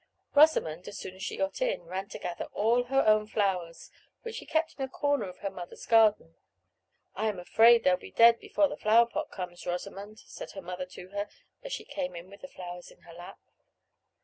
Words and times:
Rosamond, 0.33 0.87
as 0.87 0.97
soon 0.97 1.13
as 1.13 1.21
she 1.21 1.37
got 1.37 1.61
in, 1.61 1.83
ran 1.85 2.09
to 2.09 2.17
gather 2.17 2.45
all 2.53 2.85
her 2.85 3.05
own 3.05 3.27
flowers, 3.27 3.91
which 4.23 4.37
she 4.37 4.47
kept 4.47 4.73
in 4.79 4.83
a 4.83 4.89
corner 4.89 5.25
of 5.29 5.37
her 5.45 5.51
mother's 5.51 5.85
garden. 5.85 6.37
"I 7.13 7.27
am 7.27 7.37
afraid 7.37 7.83
they'll 7.83 7.97
be 7.97 8.09
dead 8.09 8.39
before 8.39 8.67
the 8.67 8.75
flower 8.77 9.05
pot 9.05 9.29
comes, 9.29 9.67
Rosamond," 9.67 10.17
said 10.17 10.53
her 10.53 10.61
mother 10.63 10.87
to 10.87 11.09
her, 11.09 11.29
as 11.63 11.71
she 11.71 11.85
came 11.85 12.15
in 12.15 12.31
with 12.31 12.41
the 12.41 12.47
flowers 12.47 12.89
in 12.89 13.01
her 13.01 13.13
lap. 13.13 13.37